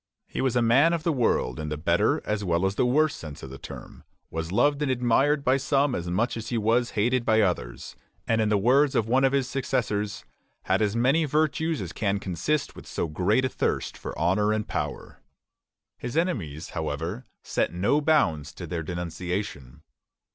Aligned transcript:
He 0.25 0.41
was 0.41 0.55
a 0.55 0.63
man 0.63 0.93
of 0.93 1.03
the 1.03 1.13
world 1.13 1.59
in 1.59 1.69
the 1.69 1.77
better 1.77 2.23
as 2.25 2.43
well 2.43 2.65
as 2.65 2.73
the 2.73 2.87
worse 2.87 3.13
sense 3.15 3.43
of 3.43 3.51
the 3.51 3.59
term; 3.59 4.03
was 4.31 4.51
loved 4.51 4.81
and 4.81 4.89
admired 4.89 5.43
by 5.43 5.57
some 5.57 5.93
as 5.93 6.09
much 6.09 6.35
as 6.35 6.49
he 6.49 6.57
was 6.57 6.93
hated 6.97 7.23
by 7.23 7.41
others; 7.41 7.95
and 8.27 8.41
in 8.41 8.49
the 8.49 8.57
words 8.57 8.95
of 8.95 9.07
one 9.07 9.23
of 9.23 9.31
his 9.31 9.47
successors, 9.47 10.25
"had 10.63 10.81
as 10.81 10.95
many 10.95 11.25
virtues 11.25 11.81
as 11.81 11.93
can 11.93 12.17
consist 12.19 12.75
with 12.75 12.87
so 12.87 13.07
great 13.07 13.45
a 13.45 13.49
thirst 13.49 13.95
for 13.95 14.17
honor 14.17 14.51
and 14.51 14.67
power." 14.67 15.21
His 15.99 16.17
enemies, 16.17 16.69
however, 16.71 17.27
set 17.43 17.71
no 17.71 18.01
bounds 18.01 18.53
to 18.55 18.65
their 18.65 18.81
denunciation. 18.81 19.83